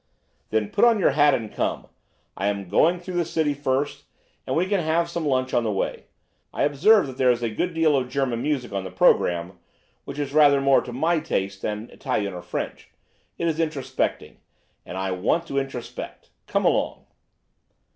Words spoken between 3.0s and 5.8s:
the City first, and we can have some lunch on the